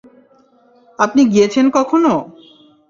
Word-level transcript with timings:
আপনি 0.99 1.21
গিয়েছেন 1.31 1.65
কখনো? 1.77 2.13